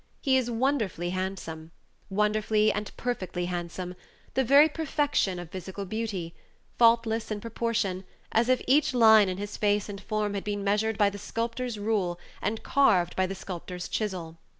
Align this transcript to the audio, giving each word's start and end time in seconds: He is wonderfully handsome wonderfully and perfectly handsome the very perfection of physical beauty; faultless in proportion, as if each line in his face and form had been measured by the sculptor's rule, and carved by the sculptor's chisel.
He 0.19 0.35
is 0.35 0.49
wonderfully 0.49 1.11
handsome 1.11 1.69
wonderfully 2.09 2.71
and 2.71 2.91
perfectly 2.97 3.45
handsome 3.45 3.93
the 4.33 4.43
very 4.43 4.67
perfection 4.67 5.37
of 5.37 5.51
physical 5.51 5.85
beauty; 5.85 6.33
faultless 6.79 7.29
in 7.29 7.39
proportion, 7.39 8.03
as 8.31 8.49
if 8.49 8.63
each 8.65 8.95
line 8.95 9.29
in 9.29 9.37
his 9.37 9.57
face 9.57 9.89
and 9.89 10.01
form 10.01 10.33
had 10.33 10.43
been 10.43 10.63
measured 10.63 10.97
by 10.97 11.11
the 11.11 11.19
sculptor's 11.19 11.77
rule, 11.77 12.19
and 12.41 12.63
carved 12.63 13.15
by 13.15 13.27
the 13.27 13.35
sculptor's 13.35 13.87
chisel. 13.87 14.39